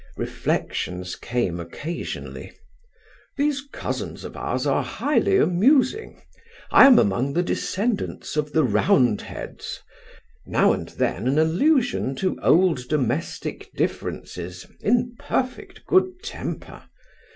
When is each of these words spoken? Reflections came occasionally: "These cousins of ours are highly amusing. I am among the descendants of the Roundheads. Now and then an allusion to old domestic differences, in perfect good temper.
Reflections 0.17 1.15
came 1.15 1.59
occasionally: 1.59 2.51
"These 3.37 3.61
cousins 3.71 4.23
of 4.23 4.35
ours 4.35 4.65
are 4.65 4.81
highly 4.81 5.37
amusing. 5.37 6.23
I 6.71 6.87
am 6.87 6.97
among 6.97 7.33
the 7.33 7.43
descendants 7.43 8.35
of 8.35 8.51
the 8.51 8.63
Roundheads. 8.63 9.79
Now 10.47 10.73
and 10.73 10.89
then 10.89 11.27
an 11.27 11.37
allusion 11.37 12.15
to 12.15 12.35
old 12.41 12.87
domestic 12.87 13.71
differences, 13.75 14.65
in 14.79 15.15
perfect 15.19 15.85
good 15.85 16.23
temper. 16.23 16.85